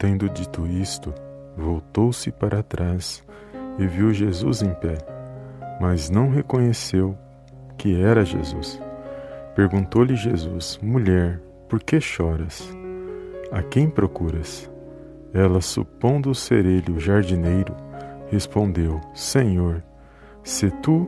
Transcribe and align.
Tendo 0.00 0.30
dito 0.30 0.66
isto, 0.66 1.12
voltou-se 1.54 2.32
para 2.32 2.62
trás 2.62 3.22
e 3.78 3.86
viu 3.86 4.14
Jesus 4.14 4.62
em 4.62 4.72
pé, 4.72 4.96
mas 5.78 6.08
não 6.08 6.30
reconheceu 6.30 7.14
que 7.76 8.00
era 8.00 8.24
Jesus. 8.24 8.80
Perguntou-lhe 9.54 10.16
Jesus: 10.16 10.80
Mulher, 10.82 11.38
por 11.68 11.82
que 11.82 12.00
choras? 12.00 12.66
A 13.52 13.62
quem 13.62 13.90
procuras? 13.90 14.70
Ela, 15.34 15.60
supondo 15.60 16.34
ser 16.34 16.64
ele 16.64 16.92
o 16.92 16.98
jardineiro, 16.98 17.76
respondeu: 18.30 19.02
Senhor, 19.14 19.82
se 20.42 20.70
tu 20.70 21.06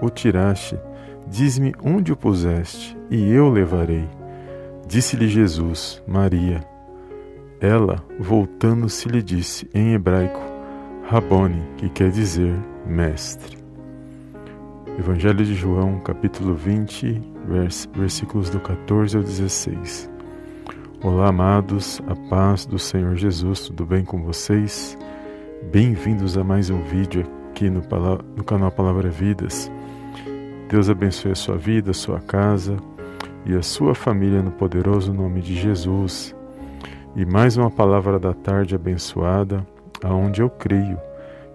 o 0.00 0.10
tiraste, 0.10 0.76
diz-me 1.28 1.72
onde 1.80 2.12
o 2.12 2.16
puseste, 2.16 2.98
e 3.08 3.30
eu 3.30 3.48
levarei. 3.48 4.08
Disse-lhe 4.88 5.28
Jesus: 5.28 6.02
Maria. 6.08 6.71
Ela, 7.62 8.04
voltando-se, 8.18 9.08
lhe 9.08 9.22
disse 9.22 9.70
em 9.72 9.94
hebraico: 9.94 10.40
Rabone, 11.08 11.62
que 11.76 11.88
quer 11.88 12.10
dizer 12.10 12.52
mestre. 12.84 13.56
Evangelho 14.98 15.44
de 15.44 15.54
João, 15.54 16.00
capítulo 16.00 16.56
20, 16.56 17.22
vers 17.46 17.88
versículos 17.94 18.50
do 18.50 18.58
14 18.58 19.16
ao 19.16 19.22
16. 19.22 20.10
Olá, 21.04 21.28
amados, 21.28 22.02
a 22.08 22.16
paz 22.28 22.66
do 22.66 22.80
Senhor 22.80 23.14
Jesus, 23.14 23.60
tudo 23.60 23.86
bem 23.86 24.04
com 24.04 24.20
vocês? 24.24 24.98
Bem-vindos 25.70 26.36
a 26.36 26.42
mais 26.42 26.68
um 26.68 26.82
vídeo 26.82 27.24
aqui 27.50 27.70
no, 27.70 27.82
no 28.36 28.42
canal 28.42 28.72
Palavra 28.72 29.08
Vidas. 29.08 29.70
Deus 30.68 30.90
abençoe 30.90 31.30
a 31.30 31.36
sua 31.36 31.56
vida, 31.56 31.92
a 31.92 31.94
sua 31.94 32.18
casa 32.18 32.76
e 33.46 33.54
a 33.54 33.62
sua 33.62 33.94
família 33.94 34.42
no 34.42 34.50
poderoso 34.50 35.12
nome 35.12 35.40
de 35.40 35.54
Jesus. 35.54 36.34
E 37.14 37.26
mais 37.26 37.58
uma 37.58 37.70
palavra 37.70 38.18
da 38.18 38.32
tarde 38.32 38.74
abençoada, 38.74 39.66
aonde 40.02 40.40
eu 40.40 40.48
creio 40.48 40.98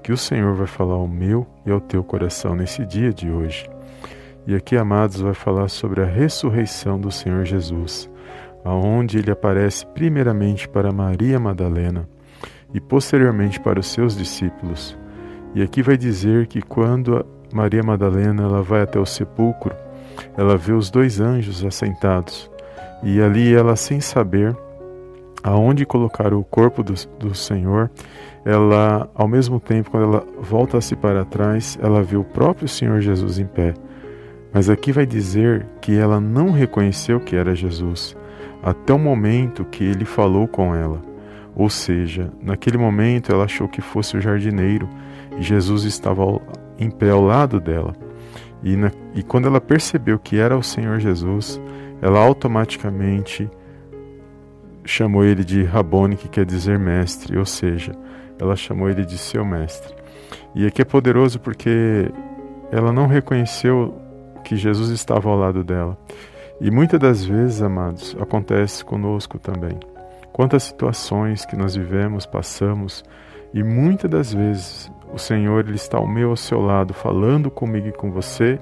que 0.03 0.11
o 0.11 0.17
Senhor 0.17 0.53
vai 0.53 0.67
falar 0.67 0.94
ao 0.94 1.08
meu 1.08 1.47
e 1.66 1.72
ao 1.72 1.81
teu 1.81 2.03
coração 2.03 2.55
nesse 2.55 2.86
dia 2.86 3.11
de 3.11 3.31
hoje. 3.31 3.67
E 4.45 4.53
aqui, 4.53 4.78
amados, 4.78 5.19
vai 5.19 5.33
falar 5.33 5.67
sobre 5.67 6.03
a 6.03 6.05
ressurreição 6.05 7.00
do 7.00 7.09
Senhor 7.09 7.44
Jesus, 7.44 8.08
aonde 8.63 9.17
ele 9.17 9.31
aparece 9.31 9.83
primeiramente 9.88 10.69
para 10.69 10.91
Maria 10.91 11.39
Madalena 11.39 12.08
e 12.72 12.80
posteriormente 12.80 13.59
para 13.59 13.80
os 13.80 13.88
seus 13.88 14.16
discípulos. 14.16 14.95
E 15.55 15.63
aqui 15.63 15.81
vai 15.81 15.97
dizer 15.97 16.45
que 16.45 16.61
quando 16.61 17.25
Maria 17.52 17.81
Madalena 17.81 18.44
ela 18.44 18.61
vai 18.61 18.83
até 18.83 19.00
o 19.00 19.08
sepulcro, 19.08 19.75
ela 20.38 20.55
vê 20.55 20.73
os 20.73 20.91
dois 20.91 21.19
anjos 21.19 21.66
assentados. 21.66 22.47
E 23.02 23.19
ali 23.19 23.55
ela, 23.55 23.75
sem 23.75 24.00
saber, 24.00 24.55
aonde 25.43 25.85
colocar 25.85 26.33
o 26.33 26.43
corpo 26.43 26.83
do, 26.83 26.93
do 27.19 27.35
Senhor, 27.35 27.89
ela, 28.45 29.09
ao 29.13 29.27
mesmo 29.27 29.59
tempo, 29.59 29.91
quando 29.91 30.03
ela 30.03 30.25
volta-se 30.39 30.95
para 30.95 31.25
trás, 31.25 31.77
ela 31.81 32.02
vê 32.02 32.17
o 32.17 32.23
próprio 32.23 32.67
Senhor 32.67 33.02
Jesus 33.02 33.39
em 33.39 33.45
pé. 33.45 33.73
Mas 34.53 34.69
aqui 34.69 34.91
vai 34.91 35.05
dizer 35.05 35.66
que 35.81 35.97
ela 35.97 36.19
não 36.19 36.52
reconheceu 36.52 37.19
que 37.19 37.35
era 37.35 37.55
Jesus, 37.55 38.16
até 38.63 38.94
o 38.94 38.99
momento 38.99 39.66
que 39.66 39.83
ele 39.83 40.05
falou 40.05 40.47
com 40.47 40.73
ela. 40.73 41.02
Ou 41.55 41.69
seja, 41.69 42.31
naquele 42.41 42.77
momento 42.77 43.31
ela 43.31 43.45
achou 43.45 43.67
que 43.67 43.81
fosse 43.81 44.16
o 44.16 44.22
jardineiro 44.22 44.88
e 45.38 45.41
Jesus 45.41 45.83
estava 45.83 46.23
em 46.79 46.89
pé 46.89 47.09
ao 47.09 47.22
lado 47.22 47.59
dela. 47.59 47.94
E, 48.63 48.75
na, 48.75 48.91
e 49.13 49.22
quando 49.23 49.47
ela 49.47 49.61
percebeu 49.61 50.17
que 50.17 50.38
era 50.38 50.57
o 50.57 50.63
Senhor 50.63 50.99
Jesus, 50.99 51.61
ela 52.01 52.19
automaticamente 52.19 53.49
chamou 54.88 55.23
ele 55.23 55.43
de 55.43 55.63
Rabone, 55.63 56.16
que 56.16 56.30
quer 56.30 56.45
dizer 56.45 56.80
mestre, 56.80 57.38
ou 57.38 57.45
seja, 57.45 57.91
ela 58.39 58.55
chamou 58.55 58.89
ele 58.89 59.05
de 59.05 59.17
seu 59.17 59.45
mestre. 59.45 59.94
E 60.55 60.66
aqui 60.66 60.81
é 60.81 60.85
poderoso 60.85 61.39
porque 61.39 62.09
ela 62.71 62.91
não 62.91 63.05
reconheceu 63.05 63.94
que 64.44 64.56
Jesus 64.56 64.89
estava 64.89 65.29
ao 65.29 65.38
lado 65.38 65.63
dela. 65.63 65.97
E 66.59 66.72
muitas 66.72 67.00
das 67.00 67.23
vezes, 67.23 67.62
amados, 67.62 68.16
acontece 68.19 68.84
conosco 68.84 69.38
também. 69.38 69.78
Quantas 70.31 70.63
situações 70.63 71.45
que 71.45 71.56
nós 71.56 71.75
vivemos, 71.75 72.25
passamos, 72.25 73.03
e 73.53 73.63
muitas 73.63 74.09
das 74.09 74.33
vezes 74.33 74.91
o 75.13 75.17
Senhor 75.17 75.66
ele 75.66 75.75
está 75.75 75.97
ao 75.97 76.07
meu 76.07 76.29
ao 76.29 76.38
seu 76.38 76.62
lado, 76.62 76.94
falando 76.94 77.51
comigo 77.51 77.88
e 77.88 77.91
com 77.91 78.12
você, 78.12 78.59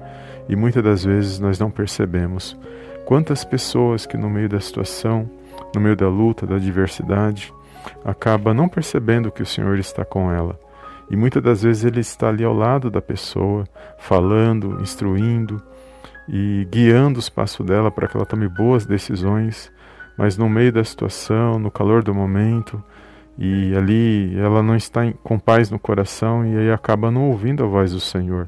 e 0.48 0.56
muitas 0.56 0.82
das 0.82 1.04
vezes 1.04 1.38
nós 1.38 1.58
não 1.58 1.70
percebemos. 1.70 2.56
Quantas 3.04 3.44
pessoas 3.44 4.06
que 4.06 4.16
no 4.16 4.28
meio 4.28 4.48
da 4.48 4.60
situação 4.60 5.30
no 5.74 5.80
meio 5.80 5.96
da 5.96 6.08
luta, 6.08 6.46
da 6.46 6.56
adversidade, 6.56 7.52
acaba 8.04 8.54
não 8.54 8.68
percebendo 8.68 9.30
que 9.30 9.42
o 9.42 9.46
Senhor 9.46 9.78
está 9.78 10.04
com 10.04 10.30
ela. 10.30 10.58
E 11.10 11.16
muitas 11.16 11.42
das 11.42 11.62
vezes 11.62 11.84
ele 11.84 12.00
está 12.00 12.28
ali 12.28 12.44
ao 12.44 12.52
lado 12.52 12.90
da 12.90 13.00
pessoa, 13.00 13.64
falando, 13.98 14.80
instruindo 14.80 15.62
e 16.28 16.66
guiando 16.70 17.18
os 17.18 17.28
passos 17.28 17.64
dela 17.64 17.90
para 17.90 18.08
que 18.08 18.16
ela 18.16 18.26
tome 18.26 18.48
boas 18.48 18.84
decisões, 18.84 19.70
mas 20.16 20.36
no 20.36 20.48
meio 20.48 20.72
da 20.72 20.82
situação, 20.82 21.58
no 21.58 21.70
calor 21.70 22.02
do 22.02 22.14
momento, 22.14 22.82
e 23.38 23.74
ali 23.76 24.36
ela 24.38 24.62
não 24.62 24.74
está 24.74 25.00
com 25.22 25.38
paz 25.38 25.70
no 25.70 25.78
coração 25.78 26.44
e 26.44 26.56
aí 26.56 26.70
acaba 26.72 27.10
não 27.10 27.28
ouvindo 27.28 27.62
a 27.62 27.66
voz 27.66 27.92
do 27.92 28.00
Senhor. 28.00 28.46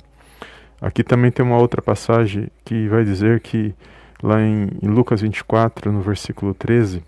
Aqui 0.80 1.04
também 1.04 1.30
tem 1.30 1.44
uma 1.44 1.58
outra 1.58 1.82
passagem 1.82 2.48
que 2.64 2.88
vai 2.88 3.04
dizer 3.04 3.40
que 3.40 3.74
lá 4.22 4.40
em, 4.40 4.68
em 4.82 4.88
Lucas 4.88 5.20
24, 5.20 5.92
no 5.92 6.00
versículo 6.00 6.54
13, 6.54 7.02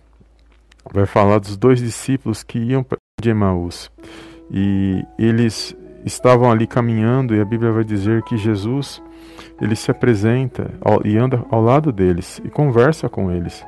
vai 0.93 1.07
falar 1.07 1.39
dos 1.39 1.57
dois 1.57 1.79
discípulos 1.79 2.43
que 2.43 2.59
iam 2.59 2.85
de 3.21 3.31
Emaús. 3.31 3.91
E 4.51 5.05
eles 5.19 5.77
estavam 6.05 6.51
ali 6.51 6.67
caminhando 6.67 7.35
e 7.35 7.41
a 7.41 7.45
Bíblia 7.45 7.73
vai 7.73 7.85
dizer 7.85 8.23
que 8.23 8.37
Jesus 8.37 9.03
ele 9.61 9.77
se 9.77 9.91
apresenta 9.91 10.71
e 11.05 11.17
anda 11.17 11.45
ao 11.51 11.61
lado 11.61 11.93
deles 11.93 12.41
e 12.45 12.49
conversa 12.49 13.09
com 13.09 13.31
eles. 13.31 13.65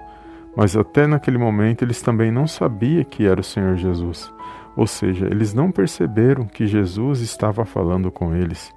Mas 0.57 0.77
até 0.77 1.07
naquele 1.07 1.39
momento 1.39 1.83
eles 1.83 2.03
também 2.03 2.31
não 2.31 2.47
sabiam 2.47 3.05
que 3.05 3.27
era 3.27 3.41
o 3.41 3.45
Senhor 3.45 3.77
Jesus. 3.77 4.33
Ou 4.77 4.87
seja, 4.87 5.27
eles 5.27 5.53
não 5.53 5.71
perceberam 5.71 6.47
que 6.47 6.67
Jesus 6.67 7.21
estava 7.21 7.65
falando 7.65 8.11
com 8.11 8.35
eles. 8.35 8.73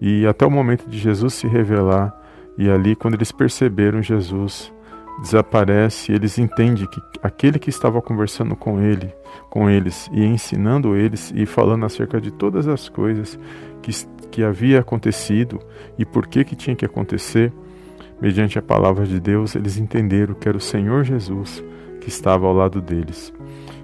E 0.00 0.26
até 0.26 0.44
o 0.46 0.50
momento 0.50 0.88
de 0.88 0.98
Jesus 0.98 1.34
se 1.34 1.46
revelar, 1.46 2.14
e 2.58 2.68
ali, 2.68 2.96
quando 2.96 3.14
eles 3.14 3.30
perceberam 3.30 4.02
Jesus, 4.02 4.72
desaparece, 5.22 6.12
eles 6.12 6.38
entendem 6.38 6.86
que 6.86 7.00
aquele 7.22 7.56
que 7.56 7.70
estava 7.70 8.02
conversando 8.02 8.56
com 8.56 8.80
ele, 8.80 9.14
com 9.48 9.70
eles 9.70 10.10
e 10.12 10.24
ensinando 10.24 10.96
eles 10.96 11.32
e 11.34 11.46
falando 11.46 11.86
acerca 11.86 12.20
de 12.20 12.32
todas 12.32 12.66
as 12.66 12.88
coisas 12.88 13.38
que, 13.80 13.92
que 14.32 14.42
havia 14.42 14.80
acontecido 14.80 15.60
e 15.96 16.04
por 16.04 16.26
que 16.26 16.44
que 16.44 16.56
tinha 16.56 16.74
que 16.74 16.84
acontecer, 16.84 17.52
mediante 18.20 18.58
a 18.58 18.62
palavra 18.62 19.06
de 19.06 19.20
Deus, 19.20 19.54
eles 19.54 19.78
entenderam 19.78 20.34
que 20.34 20.48
era 20.48 20.58
o 20.58 20.60
Senhor 20.60 21.04
Jesus 21.04 21.62
que 22.00 22.08
estava 22.08 22.46
ao 22.46 22.52
lado 22.52 22.80
deles. 22.80 23.32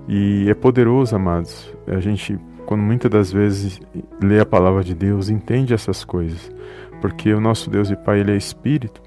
E 0.08 0.46
é 0.48 0.54
poderoso, 0.54 1.14
amados, 1.14 1.72
a 1.86 2.00
gente 2.00 2.38
quando 2.64 2.82
muitas 2.82 3.10
das 3.10 3.32
vezes 3.32 3.80
lê 4.22 4.40
a 4.40 4.46
palavra 4.46 4.82
de 4.82 4.94
Deus, 4.94 5.28
entende 5.28 5.74
essas 5.74 6.04
coisas, 6.04 6.50
porque 7.04 7.34
o 7.34 7.40
nosso 7.40 7.68
Deus 7.68 7.90
e 7.90 7.96
Pai 7.96 8.20
ele 8.20 8.32
é 8.32 8.34
espírito 8.34 9.02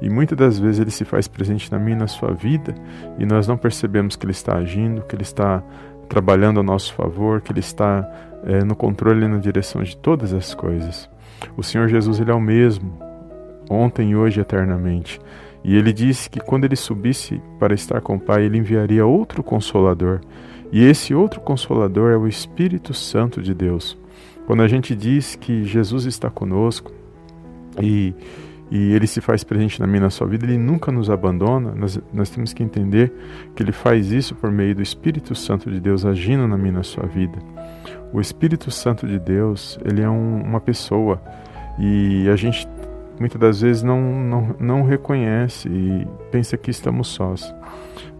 e 0.00 0.08
muitas 0.08 0.38
das 0.38 0.56
vezes 0.56 0.78
ele 0.78 0.92
se 0.92 1.04
faz 1.04 1.26
presente 1.26 1.68
na 1.72 1.80
minha 1.80 1.96
e 1.96 1.98
na 1.98 2.06
sua 2.06 2.32
vida 2.32 2.72
e 3.18 3.26
nós 3.26 3.48
não 3.48 3.56
percebemos 3.56 4.14
que 4.14 4.24
ele 4.24 4.30
está 4.30 4.54
agindo, 4.56 5.02
que 5.02 5.16
ele 5.16 5.24
está 5.24 5.60
trabalhando 6.08 6.60
a 6.60 6.62
nosso 6.62 6.94
favor, 6.94 7.40
que 7.40 7.50
ele 7.50 7.58
está 7.58 8.08
é, 8.44 8.62
no 8.62 8.76
controle 8.76 9.24
e 9.24 9.28
na 9.28 9.38
direção 9.38 9.82
de 9.82 9.96
todas 9.96 10.32
as 10.32 10.54
coisas. 10.54 11.10
O 11.56 11.62
Senhor 11.64 11.88
Jesus 11.88 12.20
ele 12.20 12.30
é 12.30 12.34
o 12.34 12.40
mesmo, 12.40 12.96
ontem 13.68 14.14
hoje 14.14 14.40
eternamente. 14.40 15.20
E 15.64 15.74
ele 15.74 15.92
disse 15.92 16.30
que 16.30 16.38
quando 16.38 16.66
ele 16.66 16.76
subisse 16.76 17.42
para 17.58 17.74
estar 17.74 18.00
com 18.00 18.14
o 18.14 18.20
Pai, 18.20 18.44
ele 18.44 18.58
enviaria 18.58 19.04
outro 19.04 19.42
consolador. 19.42 20.20
E 20.70 20.84
esse 20.84 21.16
outro 21.16 21.40
consolador 21.40 22.12
é 22.12 22.16
o 22.16 22.28
Espírito 22.28 22.94
Santo 22.94 23.42
de 23.42 23.52
Deus. 23.52 23.98
Quando 24.46 24.62
a 24.62 24.68
gente 24.68 24.94
diz 24.94 25.34
que 25.34 25.64
Jesus 25.64 26.04
está 26.04 26.30
conosco 26.30 26.99
e 27.80 28.14
e 28.70 28.92
ele 28.92 29.06
se 29.06 29.20
faz 29.20 29.42
presente 29.42 29.80
na 29.80 29.86
minha 29.86 30.02
na 30.02 30.10
sua 30.10 30.28
vida, 30.28 30.46
ele 30.46 30.56
nunca 30.56 30.92
nos 30.92 31.10
abandona. 31.10 31.72
Nós, 31.74 32.00
nós 32.12 32.30
temos 32.30 32.52
que 32.52 32.62
entender 32.62 33.12
que 33.54 33.64
ele 33.64 33.72
faz 33.72 34.12
isso 34.12 34.34
por 34.36 34.50
meio 34.50 34.76
do 34.76 34.82
Espírito 34.82 35.34
Santo 35.34 35.68
de 35.68 35.80
Deus 35.80 36.06
agindo 36.06 36.46
na 36.46 36.56
minha 36.56 36.74
na 36.74 36.82
sua 36.84 37.04
vida. 37.04 37.36
O 38.12 38.20
Espírito 38.20 38.70
Santo 38.70 39.08
de 39.08 39.18
Deus, 39.18 39.76
ele 39.84 40.00
é 40.00 40.08
um, 40.08 40.42
uma 40.42 40.60
pessoa 40.60 41.20
e 41.80 42.28
a 42.28 42.36
gente 42.36 42.68
muitas 43.18 43.40
das 43.40 43.60
vezes 43.60 43.82
não, 43.82 44.00
não, 44.00 44.56
não 44.58 44.82
reconhece 44.82 45.68
e 45.68 46.06
pensa 46.30 46.56
que 46.56 46.70
estamos 46.70 47.08
sós. 47.08 47.52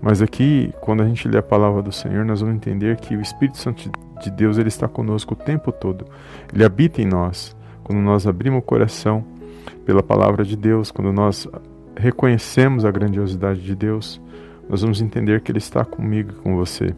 Mas 0.03 0.21
aqui, 0.21 0.75
quando 0.81 1.03
a 1.03 1.07
gente 1.07 1.29
lê 1.29 1.39
a 1.39 1.43
palavra 1.43 1.81
do 1.81 1.93
Senhor, 1.93 2.25
nós 2.25 2.41
vamos 2.41 2.57
entender 2.57 2.97
que 2.97 3.17
o 3.17 3.21
Espírito 3.21 3.57
Santo 3.57 3.91
de 4.21 4.31
Deus 4.31 4.59
ele 4.59 4.69
está 4.69 4.89
conosco 4.89 5.35
o 5.35 5.37
tempo 5.37 5.71
todo. 5.71 6.07
Ele 6.53 6.65
habita 6.65 7.01
em 7.01 7.07
nós. 7.07 7.57
Quando 7.85 8.01
nós 8.01 8.27
abrimos 8.27 8.61
o 8.61 8.63
coração 8.63 9.25
pela 9.85 10.03
palavra 10.03 10.45
de 10.45 10.57
Deus, 10.57 10.91
quando 10.91 11.13
nós 11.13 11.49
reconhecemos 11.97 12.85
a 12.85 12.91
grandiosidade 12.91 13.61
de 13.61 13.75
Deus, 13.75 14.21
nós 14.69 14.83
vamos 14.83 15.01
entender 15.03 15.41
que 15.41 15.51
Ele 15.51 15.59
está 15.59 15.85
comigo 15.85 16.33
e 16.33 16.43
com 16.43 16.57
você. 16.57 16.95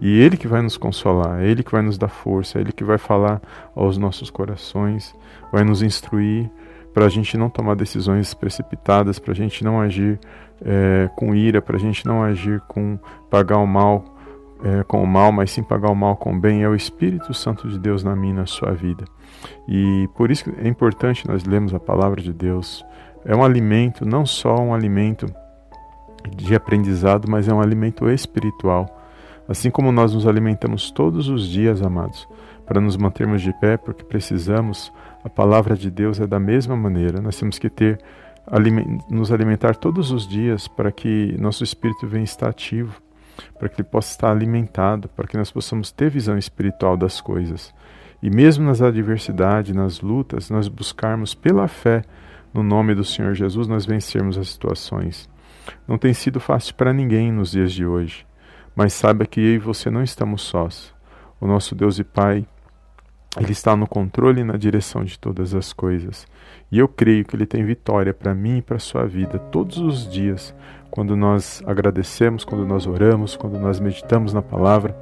E 0.00 0.20
Ele 0.20 0.36
que 0.36 0.48
vai 0.48 0.62
nos 0.62 0.76
consolar, 0.76 1.42
é 1.42 1.46
Ele 1.46 1.62
que 1.62 1.72
vai 1.72 1.82
nos 1.82 1.98
dar 1.98 2.08
força, 2.08 2.58
é 2.58 2.60
Ele 2.60 2.72
que 2.72 2.84
vai 2.84 2.98
falar 2.98 3.40
aos 3.74 3.96
nossos 3.98 4.30
corações, 4.30 5.14
vai 5.52 5.64
nos 5.64 5.82
instruir 5.82 6.50
para 6.92 7.06
a 7.06 7.08
gente 7.08 7.36
não 7.36 7.48
tomar 7.48 7.74
decisões 7.74 8.34
precipitadas, 8.34 9.18
para 9.18 9.32
a 9.32 9.36
gente 9.36 9.64
não 9.64 9.80
agir 9.80 10.18
é, 10.64 11.08
com 11.16 11.34
ira, 11.34 11.62
para 11.62 11.76
a 11.76 11.80
gente 11.80 12.06
não 12.06 12.22
agir 12.22 12.60
com 12.68 12.98
pagar 13.30 13.58
o 13.58 13.66
mal 13.66 14.04
é, 14.62 14.82
com 14.84 15.02
o 15.02 15.06
mal, 15.06 15.32
mas 15.32 15.50
sim 15.50 15.62
pagar 15.62 15.90
o 15.90 15.94
mal 15.94 16.16
com 16.16 16.32
o 16.32 16.40
bem. 16.40 16.62
É 16.62 16.68
o 16.68 16.74
Espírito 16.74 17.34
Santo 17.34 17.68
de 17.68 17.78
Deus 17.78 18.04
na 18.04 18.14
minha, 18.14 18.34
na 18.34 18.46
sua 18.46 18.72
vida. 18.72 19.04
E 19.68 20.08
por 20.14 20.30
isso 20.30 20.52
é 20.62 20.68
importante 20.68 21.26
nós 21.26 21.44
lermos 21.44 21.74
a 21.74 21.80
palavra 21.80 22.20
de 22.20 22.32
Deus. 22.32 22.84
É 23.24 23.34
um 23.34 23.44
alimento, 23.44 24.06
não 24.06 24.24
só 24.24 24.56
um 24.56 24.74
alimento 24.74 25.26
de 26.36 26.54
aprendizado, 26.54 27.28
mas 27.28 27.48
é 27.48 27.54
um 27.54 27.60
alimento 27.60 28.08
espiritual. 28.08 28.86
Assim 29.48 29.70
como 29.70 29.90
nós 29.90 30.14
nos 30.14 30.26
alimentamos 30.26 30.90
todos 30.90 31.28
os 31.28 31.48
dias, 31.48 31.82
amados, 31.82 32.28
para 32.64 32.80
nos 32.80 32.96
mantermos 32.96 33.42
de 33.42 33.52
pé, 33.54 33.76
porque 33.76 34.04
precisamos, 34.04 34.92
a 35.24 35.28
palavra 35.28 35.76
de 35.76 35.90
Deus 35.90 36.20
é 36.20 36.26
da 36.26 36.38
mesma 36.38 36.76
maneira. 36.76 37.20
Nós 37.20 37.38
temos 37.38 37.58
que 37.58 37.68
ter 37.68 38.00
nos 39.08 39.30
alimentar 39.30 39.76
todos 39.76 40.10
os 40.10 40.26
dias 40.26 40.66
para 40.66 40.90
que 40.90 41.36
nosso 41.38 41.62
espírito 41.62 42.06
venha 42.06 42.24
estar 42.24 42.48
ativo, 42.48 43.00
para 43.58 43.68
que 43.68 43.80
ele 43.80 43.88
possa 43.88 44.10
estar 44.10 44.30
alimentado, 44.30 45.08
para 45.08 45.26
que 45.26 45.36
nós 45.36 45.50
possamos 45.50 45.90
ter 45.90 46.10
visão 46.10 46.36
espiritual 46.36 46.96
das 46.96 47.20
coisas. 47.20 47.72
E 48.22 48.30
mesmo 48.30 48.64
nas 48.64 48.80
adversidades, 48.80 49.74
nas 49.74 50.00
lutas, 50.00 50.48
nós 50.50 50.68
buscarmos 50.68 51.34
pela 51.34 51.66
fé 51.66 52.02
no 52.52 52.62
nome 52.62 52.94
do 52.94 53.04
Senhor 53.04 53.34
Jesus, 53.34 53.66
nós 53.66 53.86
vencermos 53.86 54.36
as 54.38 54.48
situações. 54.48 55.28
Não 55.86 55.98
tem 55.98 56.12
sido 56.12 56.38
fácil 56.38 56.74
para 56.74 56.92
ninguém 56.92 57.32
nos 57.32 57.52
dias 57.52 57.72
de 57.72 57.84
hoje, 57.86 58.26
mas 58.76 58.92
saiba 58.92 59.26
que 59.26 59.40
eu 59.40 59.54
e 59.54 59.58
você 59.58 59.90
não 59.90 60.02
estamos 60.02 60.42
sós. 60.42 60.94
O 61.40 61.46
nosso 61.46 61.74
Deus 61.74 61.98
e 61.98 62.04
Pai, 62.04 62.46
Ele 63.40 63.52
está 63.52 63.74
no 63.74 63.86
controle 63.86 64.42
e 64.42 64.44
na 64.44 64.56
direção 64.56 65.04
de 65.04 65.18
todas 65.18 65.54
as 65.54 65.72
coisas. 65.72 66.26
E 66.70 66.78
eu 66.78 66.86
creio 66.86 67.24
que 67.24 67.34
Ele 67.34 67.46
tem 67.46 67.64
vitória 67.64 68.12
para 68.12 68.34
mim 68.34 68.58
e 68.58 68.62
para 68.62 68.76
a 68.76 68.80
sua 68.80 69.06
vida 69.06 69.38
todos 69.38 69.78
os 69.78 70.10
dias, 70.10 70.54
quando 70.90 71.16
nós 71.16 71.62
agradecemos, 71.66 72.44
quando 72.44 72.66
nós 72.66 72.86
oramos, 72.86 73.34
quando 73.34 73.58
nós 73.58 73.80
meditamos 73.80 74.34
na 74.34 74.42
palavra 74.42 74.94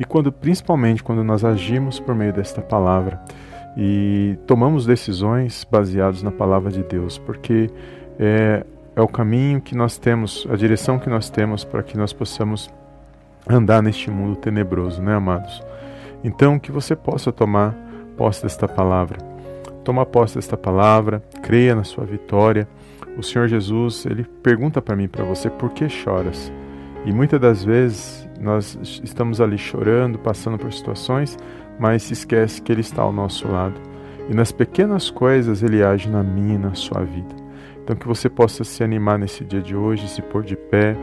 e 0.00 0.04
quando 0.04 0.32
principalmente 0.32 1.02
quando 1.02 1.22
nós 1.22 1.44
agimos 1.44 2.00
por 2.00 2.14
meio 2.14 2.32
desta 2.32 2.62
palavra 2.62 3.20
e 3.76 4.38
tomamos 4.46 4.86
decisões 4.86 5.66
baseadas 5.70 6.22
na 6.22 6.30
palavra 6.30 6.72
de 6.72 6.82
Deus, 6.82 7.18
porque 7.18 7.70
é, 8.18 8.64
é 8.94 9.02
o 9.02 9.06
caminho 9.06 9.60
que 9.60 9.74
nós 9.74 9.98
temos, 9.98 10.46
a 10.50 10.56
direção 10.56 10.98
que 10.98 11.10
nós 11.10 11.28
temos 11.28 11.62
para 11.64 11.82
que 11.82 11.98
nós 11.98 12.14
possamos 12.14 12.70
andar 13.46 13.82
neste 13.82 14.10
mundo 14.10 14.36
tenebroso, 14.36 15.02
né, 15.02 15.14
amados? 15.14 15.62
Então, 16.26 16.58
que 16.58 16.72
você 16.72 16.96
possa 16.96 17.30
tomar 17.30 17.72
posse 18.16 18.42
desta 18.42 18.66
palavra. 18.66 19.16
Toma 19.84 20.04
posse 20.04 20.34
desta 20.34 20.56
palavra, 20.56 21.22
creia 21.40 21.72
na 21.72 21.84
sua 21.84 22.04
vitória. 22.04 22.66
O 23.16 23.22
Senhor 23.22 23.46
Jesus, 23.46 24.04
ele 24.04 24.24
pergunta 24.42 24.82
para 24.82 24.96
mim, 24.96 25.06
para 25.06 25.24
você, 25.24 25.48
por 25.48 25.70
que 25.70 25.88
choras? 25.88 26.52
E 27.04 27.12
muitas 27.12 27.40
das 27.40 27.62
vezes 27.62 28.28
nós 28.40 28.76
estamos 29.04 29.40
ali 29.40 29.56
chorando, 29.56 30.18
passando 30.18 30.58
por 30.58 30.72
situações, 30.72 31.38
mas 31.78 32.02
se 32.02 32.14
esquece 32.14 32.60
que 32.60 32.72
ele 32.72 32.80
está 32.80 33.02
ao 33.02 33.12
nosso 33.12 33.46
lado. 33.46 33.80
E 34.28 34.34
nas 34.34 34.50
pequenas 34.50 35.08
coisas 35.08 35.62
ele 35.62 35.80
age 35.80 36.10
na 36.10 36.24
minha 36.24 36.56
e 36.56 36.58
na 36.58 36.74
sua 36.74 37.04
vida. 37.04 37.36
Então, 37.84 37.94
que 37.94 38.08
você 38.08 38.28
possa 38.28 38.64
se 38.64 38.82
animar 38.82 39.16
nesse 39.16 39.44
dia 39.44 39.62
de 39.62 39.76
hoje, 39.76 40.08
se 40.08 40.20
pôr 40.20 40.42
de 40.42 40.56
pé, 40.56 40.96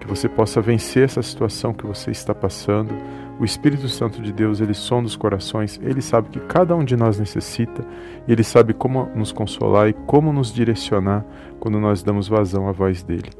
que 0.00 0.08
você 0.08 0.28
possa 0.28 0.60
vencer 0.60 1.04
essa 1.04 1.22
situação 1.22 1.72
que 1.72 1.86
você 1.86 2.10
está 2.10 2.34
passando. 2.34 2.92
O 3.38 3.44
Espírito 3.44 3.86
Santo 3.88 4.22
de 4.22 4.32
Deus, 4.32 4.60
ele 4.60 4.72
sonda 4.72 5.06
os 5.06 5.16
corações, 5.16 5.78
ele 5.82 6.00
sabe 6.00 6.30
que 6.30 6.40
cada 6.40 6.74
um 6.74 6.82
de 6.82 6.96
nós 6.96 7.18
necessita 7.18 7.84
e 8.26 8.32
ele 8.32 8.42
sabe 8.42 8.72
como 8.72 9.10
nos 9.14 9.30
consolar 9.30 9.88
e 9.88 9.92
como 9.92 10.32
nos 10.32 10.52
direcionar 10.52 11.24
quando 11.60 11.78
nós 11.78 12.02
damos 12.02 12.28
vazão 12.28 12.66
à 12.66 12.72
voz 12.72 13.02
dele. 13.02 13.30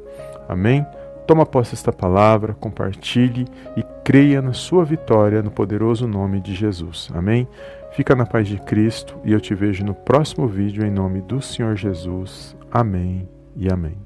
Amém? 0.48 0.84
Toma 1.26 1.46
posse 1.46 1.72
desta 1.72 1.92
palavra, 1.92 2.54
compartilhe 2.54 3.46
e 3.76 3.82
creia 4.04 4.40
na 4.40 4.52
sua 4.52 4.84
vitória 4.84 5.42
no 5.42 5.50
poderoso 5.50 6.06
nome 6.06 6.40
de 6.40 6.54
Jesus. 6.54 7.10
Amém? 7.14 7.48
Fica 7.92 8.14
na 8.14 8.26
paz 8.26 8.46
de 8.46 8.58
Cristo 8.58 9.18
e 9.24 9.32
eu 9.32 9.40
te 9.40 9.54
vejo 9.54 9.84
no 9.84 9.94
próximo 9.94 10.46
vídeo 10.46 10.84
em 10.84 10.90
nome 10.90 11.22
do 11.22 11.40
Senhor 11.40 11.74
Jesus. 11.74 12.54
Amém 12.70 13.28
e 13.56 13.68
amém. 13.68 14.05